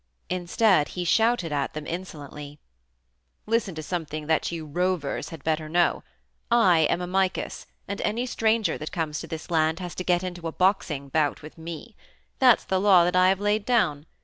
[0.31, 2.57] Instead, he shouted at them insolently:
[3.45, 6.03] "Listen to something that you rovers had better know.
[6.49, 10.47] I am Amycus, and any stranger that comes to this land has to get into
[10.47, 11.95] a boxing bout with me.
[12.39, 14.07] That's the law that I have laid down.